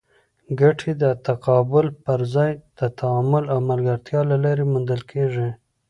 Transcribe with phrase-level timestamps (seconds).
[0.59, 5.49] ګټې د تقابل پر ځای د تعامل او ملګرتیا له لارې موندل کېږي.